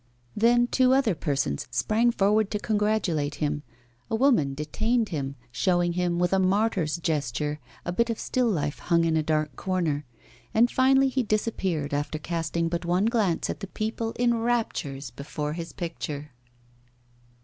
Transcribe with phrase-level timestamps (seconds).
[0.35, 3.61] Then two other persons sprang forward to congratulate him;
[4.09, 8.79] a woman detained him, showing him, with a martyr's gesture, a bit of still life
[8.79, 10.03] hung in a dark corner.
[10.55, 15.53] And finally he disappeared, after casting but one glance at the people in raptures before
[15.53, 16.31] his picture.